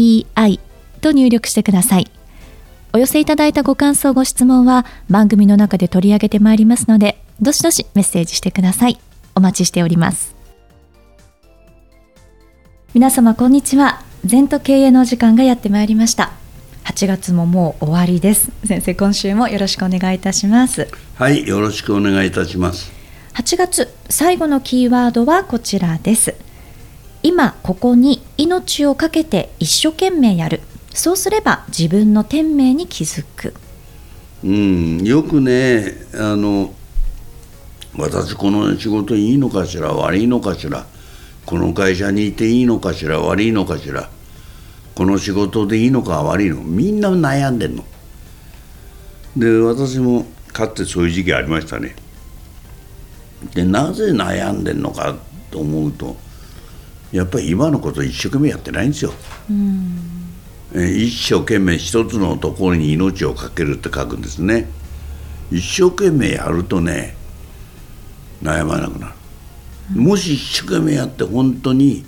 [0.00, 0.60] ZENTOKEIEI
[1.00, 2.10] と入力してください。
[2.92, 8.98] お寄せいただいたご感想、ご質問は番組の中で取り上げてまいりますので、どしどしメッセージしてください。
[9.34, 10.34] お待ちしております。
[12.94, 14.02] 皆様、こんにちは。
[14.24, 16.32] 全都経営のお時間がやってまいりました。
[16.84, 18.50] 8月ももう終わりです。
[18.64, 20.88] 先生、今週もよろしくお願いいたします。
[21.14, 22.90] はい、よろしくお願いいたします。
[23.34, 26.34] 8月最後のキーワードはこちらです
[27.22, 30.60] 今ここに命を懸けて一生懸命やる。
[30.94, 33.54] そうすれば自分の天命に気づく。
[34.42, 36.72] うんよくねあの
[37.96, 40.86] 私この仕事いいのかしら悪いのかしら
[41.44, 44.08] この会社にいていいのかしら悪いのかしら
[44.94, 47.84] この仕事でいいのか悪いのみんな悩んでんの。
[49.36, 51.94] で私もかつてそういう時期ありましたね。
[53.54, 55.16] でなぜ悩んでんのか
[55.50, 56.16] と思うと
[57.12, 59.12] やっぱり今のこと一生懸命やってないんですよ。
[60.72, 64.68] 一生懸命一つのところに命を懸けるって書くんですね。
[65.50, 67.16] 一生懸命やるとね
[68.42, 69.08] 悩まなくな
[69.94, 70.00] る。
[70.00, 72.04] もし一生懸命やって本当に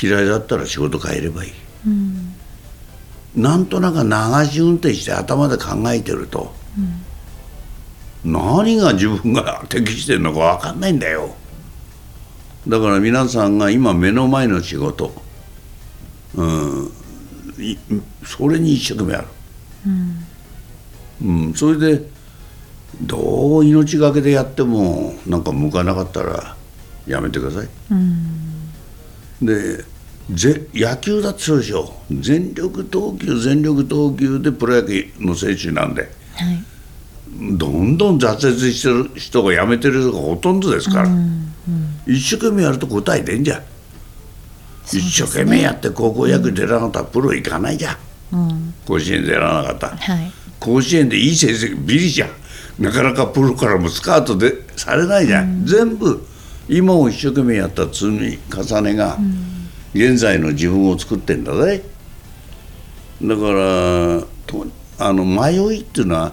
[0.00, 1.52] 嫌いだったら仕事変えればいい。
[1.86, 2.34] うん、
[3.36, 7.04] なんとなく流し運転して頭で考えてると、うん
[8.24, 11.34] 何が自分が適してるのか分かんないんだよ
[12.68, 15.12] だから皆さんが今目の前の仕事。
[16.34, 16.90] うん。
[18.24, 19.26] それに一生懸命やる、
[21.20, 22.08] うん、うん、それで
[23.02, 26.56] どう命がけでやってもなんか向かなかったら
[27.06, 29.84] やめてください、うん、で
[30.30, 31.94] ぜ野球だってそうでしょ。
[32.10, 36.08] 全力投球全力投球でプロ野球の選手なんで、はい。
[37.56, 41.51] どんどん挫折してる人が辞めてる人がほとんどですから、うんうん、
[42.06, 43.56] 一生懸命やると答え出んじゃ。
[43.56, 43.64] ん、ね、
[44.82, 47.92] 一生懸命やって高校野球出らなかったらプロ行かないじゃ。
[47.92, 47.96] ん、
[48.32, 52.26] うん、甲子園出らなかった、はい、甲子園でいい成績ビリじゃ。
[52.26, 52.30] ん
[52.78, 55.42] なかなかプロからもスカートでされないじゃ。
[55.42, 56.26] ん、全部
[56.68, 59.18] 今を一生懸命やった積み重ねが、
[59.94, 61.82] 現在の自分を作ってんだぜ。
[63.22, 64.24] だから
[64.98, 66.32] あの迷いっていうのは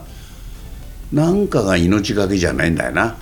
[1.12, 3.16] なんかが命がけじゃないんだよな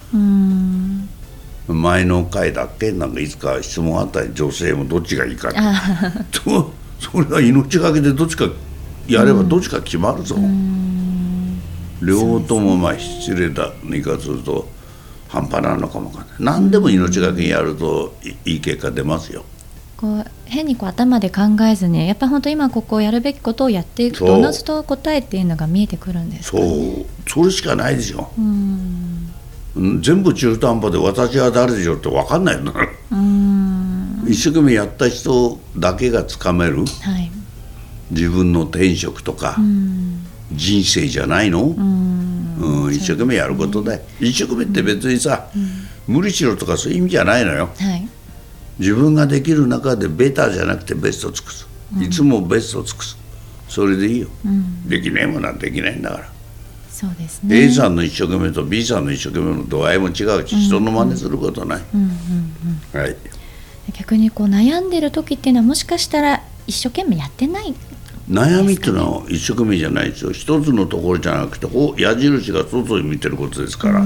[1.68, 2.92] 前の回だっけ？
[2.92, 5.52] なんかいつか質問あったり女性もどっちがいいか
[6.32, 8.48] とそれは命がけでどっちか
[9.08, 10.36] やればどっちか決まるぞ、
[12.02, 14.68] 両方ともまあ失礼だ言い方すると
[15.28, 16.38] 半端なのかもわかんない。
[16.40, 19.44] 何でも命がけやるといい結果出ますよ。
[19.98, 27.44] こう変にこう頭で考えずにやっぱ本当今ここやるべきことをやっていくとおのずと答えっていうのが見えてくるんですか、ね、そう。
[27.44, 28.32] それしかないでしょ。
[28.38, 29.07] うん
[30.02, 32.74] 全部中途半端で私は誰でしょうって分かんないの。
[33.12, 34.26] うん。
[34.28, 36.84] 一生懸命やった人だけがつかめる、は
[37.20, 37.32] い、
[38.12, 39.58] 自分の転職とか。
[40.54, 41.76] 人生じゃないの。
[41.78, 42.94] うん。
[42.94, 45.50] 一生懸命やることで一生懸命って別にさ、
[46.08, 48.08] 無理しろとかそういう意味じゃないのよ、はい。
[48.80, 53.18] 自分ができる中でベターじゃなくてベストを尽くす、うん、いつもベストを尽くす。
[53.68, 56.32] それでいいよ、うん、できないものはできないんだから
[56.98, 57.66] そうですね。
[57.66, 60.14] A さんの一生懸命と B さんの一生懸命の度合いも違う
[60.48, 61.82] し、うん、人の真似することない、
[62.92, 63.16] はい。
[63.94, 67.76] 逆にこう悩んでる時っていうのはもしかしたら一生懸命やってない？
[68.28, 70.32] 悩みっていうのは一生懸命じゃないですよ。
[70.32, 71.68] 一つのところじゃなくて
[72.02, 74.04] 矢印が外に見てることですから。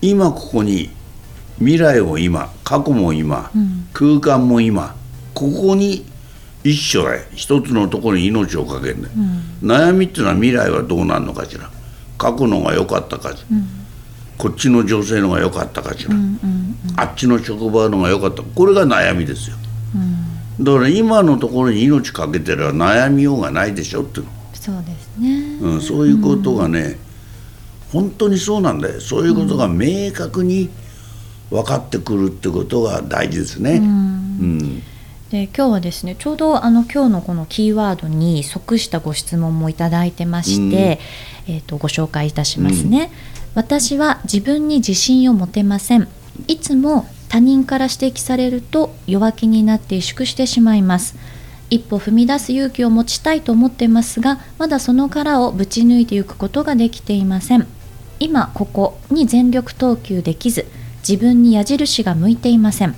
[0.00, 0.88] 今ここに
[1.58, 4.96] 未来を今過去も今、うん、空間も今
[5.34, 6.06] ここに
[6.68, 9.14] 一緒だよ一つのところに命をかけるんだよ、
[9.62, 11.70] うん、悩みっていうのは未来はどうなるのかしら。
[12.18, 13.68] 過去のが良かったかしら、うん、
[14.36, 18.42] こっちの女性のが良かったかしら、うんうんうん、あっちの職場のが良かった。
[18.42, 19.56] これが悩みですよ、
[20.58, 26.98] だから今のところに命かけてれば悩みようがないでしょっていうそうですね、うん、そういうことがね、
[27.92, 29.00] 本当にそうなんだよ。
[29.00, 30.70] そういうことが明確に、
[31.50, 33.76] 分かってくるってことが大事ですね。
[33.76, 34.82] うん、
[35.30, 41.00] で今日はですねちょうどあの今日のこのキーワードに即したご質問もいただいてまして、
[41.46, 43.10] うん、えーと、ご紹介いたしますね、うん、
[43.54, 46.08] 私は自分に自信を持てません。
[46.46, 51.16] いつも他人から指摘されると弱気になって萎縮してしまいます。
[51.68, 57.66] 一歩踏み出す勇気を持ちたいと思ってますがまだその殻をぶち抜いていくことができていません。
[58.20, 60.66] 今ここに全力投球できず
[61.08, 62.94] 自分に矢印が向いていません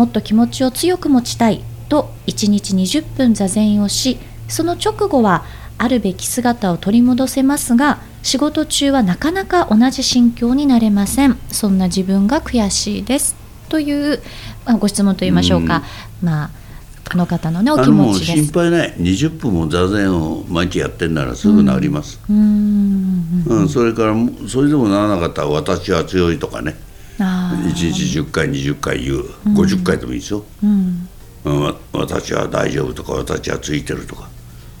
[0.00, 4.16] もっと気持ちを強く持ちたいと1日20分座禅をし
[4.48, 5.44] その直後は
[5.76, 11.36] あるべき姿を取り戻せますが仕事中はなかなか同じ心境になれません。
[11.50, 13.36] そんな自分が悔しいです
[13.68, 14.22] という、
[14.64, 15.82] まあ、ご質問といいましょうか、
[16.22, 16.50] うん、まあ
[17.10, 24.14] この方のねお気持ち心配ない20分も座禅を毎日やってんならすぐなります、うん、うん、それから
[24.48, 26.74] それでもならなかったら私は強いとかね
[27.24, 31.08] 1日10回20回言う、うん、50回でもいいですよ、うん。
[31.92, 34.28] 私は大丈夫とか私はついてるとか。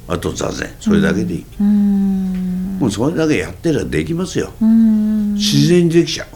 [0.08, 0.68] あと座禅。
[0.80, 6.26] それだけでいい、うん、もうそれだけやってりゃできますよ、自然にできちゃう。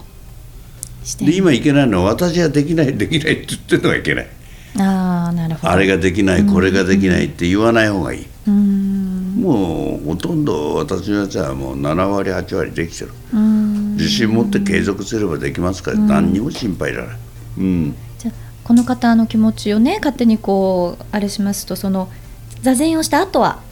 [1.24, 4.28] で今いけないのは私はできないできないって言ってるのがいけない。
[4.78, 5.72] あなるほど。
[5.72, 13.63] あれができないこれができないって言わない方がいい、うん、もうほとんど私のやつはもう7割8割できてる、うん、
[14.04, 17.16] 自信持って継続すればできますから、何にも心配いらない、
[17.58, 22.10] うん、じゃこの方の気持ちをね勝手にこうあれしますとその
[22.60, 23.62] 座禅をした後は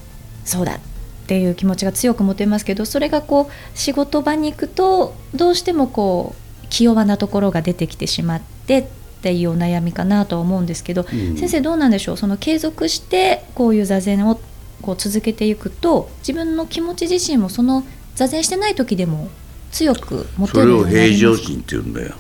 [0.46, 0.80] そうだっ
[1.26, 8.86] ていう気持ちが強く持てますけどそれがこう仕事場に行くとどうしてもこう気弱なところが出てきてしまってっ
[9.22, 12.16] ていうお悩みかなと思うんですけど、うん、先生どうなんでしょう？
[12.16, 14.40] その継続してこういう座禅を
[14.80, 19.28] こう続けていくと自分の気持ち自身もその座禅してない時でも
[19.72, 22.14] 強く持てるようになりますそれを平常心って言うんだよ。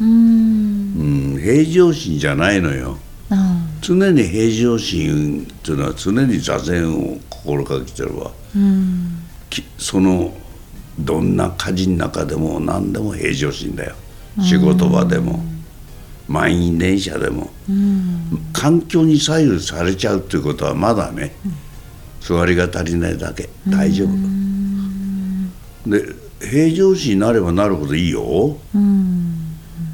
[0.00, 1.40] うん。
[1.42, 2.98] 平常心じゃないのよ。
[3.80, 8.30] 常に平常心っていうのは常に座禅を心がけてるわ。
[9.78, 10.32] その
[10.98, 13.94] どんな火事の中でも何でも平常心だよ。
[14.40, 15.42] 仕事場でも。
[16.28, 21.52] 満員電車でも、うん、環境に左右されちゃうっていうことはまだね、うん、
[22.20, 23.48] 座りが足りないだけ。
[23.66, 25.50] 大丈夫、うん、
[25.86, 26.04] で
[26.40, 28.56] 平常心になればなるほどいいよ、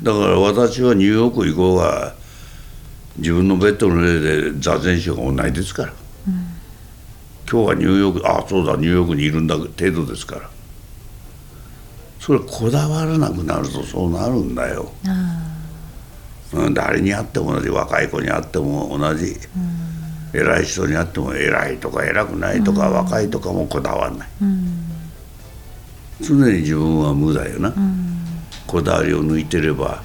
[0.03, 2.15] だから私はニューヨーク行こうが
[3.17, 5.93] 自分のベッドの上で座禅しようが同じですから、
[7.51, 10.51] 今日はニューヨークああそうだニューヨークにいるんだ程度ですから。
[12.21, 14.91] それこだわらなくなるとそうなるんだよ。
[16.55, 19.27] うん、誰に会っても同じ若い子に会っても同じ、
[20.35, 24.84] うん、偉い人に会っても偉いとか偉くないとか、うん、若いとかもこだわらない、うん、
[26.21, 27.75] 常に自分は無だよな、
[28.67, 30.03] こだわりを抜いてれば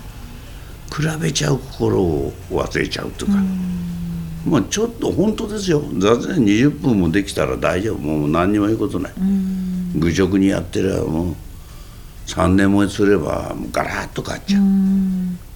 [0.95, 3.33] 比べちゃう心を忘れちゃうとか、
[4.45, 5.83] まあちょっと本当ですよ。
[5.97, 7.97] 座禅20分もできたら大丈夫。
[7.99, 9.13] もう何にも言うことない、
[9.95, 11.35] 愚直にやってればもう
[12.25, 14.61] 3年もすればもうガラッと変わっちゃう。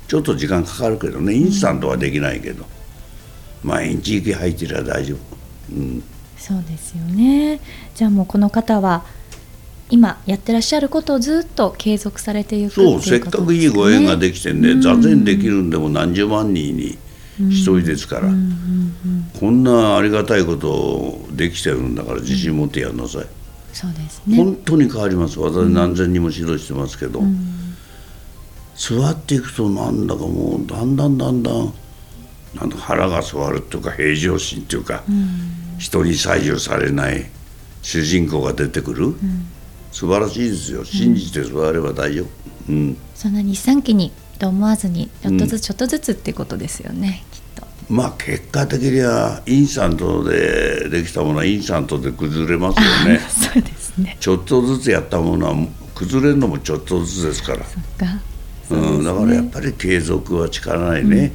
[0.08, 1.34] ちょっと時間かかるけどね。
[1.34, 2.66] インスタントはできないけど、
[3.64, 5.18] 毎日息吐いてりゃ大丈夫、
[5.76, 6.04] うん、
[6.38, 7.60] そうですよね。
[7.96, 9.06] じゃあもうこの方は
[9.90, 16.98] 今やってらっしゃることをずっと継続されていくそう、せっかくいいご縁ができてね、座禅できるんでも何十万人に
[17.38, 18.30] 一人ですから、
[19.40, 23.26] こんなありがたいことできてるんだから自信持ってやんなさい、
[23.74, 24.38] そうですね。
[24.38, 25.40] 本当に変わります。
[25.40, 27.22] 私何千人も指導してますけど、
[28.76, 31.74] 座っていくとなんだかもうだんだんだんだん
[32.56, 37.26] なん腹が座るっていうか平常心っていうか、うん、人に左右されない
[37.82, 39.48] 主人公が出てくる、うん、
[39.94, 40.84] 素晴らしいですよ。
[40.84, 42.28] 信じて座れば大丈夫、
[42.70, 47.68] うん、そんな日産機にと思わずにちょっとずつちょっとずつってことですよね、きっと。
[47.90, 53.20] まあ結果的にはインスタントでできたものはインスタントで崩れますよね。
[53.30, 54.18] そうですね。
[54.20, 57.64] ちょっとずつやったものは崩れるのもちょっとずつですから。
[57.64, 58.20] そっか。
[58.72, 61.32] う、ね、うん、だからやっぱり継続は力ないね、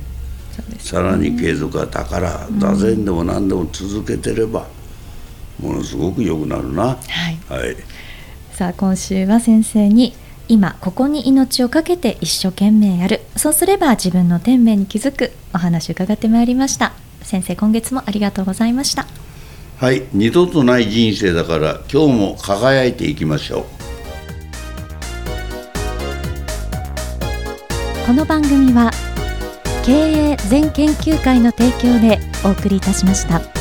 [0.73, 4.67] うん、さらに継続は宝、座禅でも何でも続けてれば
[5.61, 6.97] ものすごく良くなるな、は
[7.31, 7.77] い、はい、
[8.59, 10.15] さあ今週は先生に
[10.49, 13.21] 今ここに命を懸けて一生懸命やる。
[13.37, 16.93] そうすれば自分の天命に気づくお話伺ってまいりました。
[17.23, 19.07] 先生今月もありがとうございました。
[19.77, 23.65] はい二度とない人生だから今日も輝いていきましょう。
[28.09, 28.91] この番組は
[29.85, 29.93] 経
[30.33, 33.58] 営全研究会の提供でお送りいたしました。